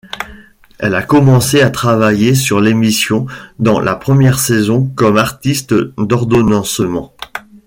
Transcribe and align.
Elle 0.79 0.95
a 0.95 1.03
commencé 1.03 1.61
à 1.61 1.69
travailler 1.69 2.33
sur 2.33 2.59
l'émission 2.59 3.27
dans 3.59 3.79
la 3.79 3.93
première 3.95 4.39
saison 4.39 4.87
comme 4.95 5.17
artiste 5.17 5.75
d'ordonnancement. 5.99 7.13